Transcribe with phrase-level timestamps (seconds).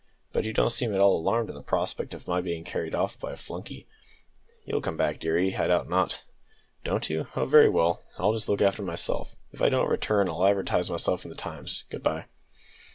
[0.33, 3.19] But you don't seem at all alarmed at the prospect of my being carried off
[3.19, 3.85] by a flunkey."
[4.65, 6.23] "You'll come back, dearie, I doubt not."
[6.83, 7.27] "Don't you?
[7.35, 9.35] Oh, very well; then I'll just look after myself.
[9.51, 11.83] If I don't return, I'll advertise myself in the Times.
[11.91, 12.25] Good bye."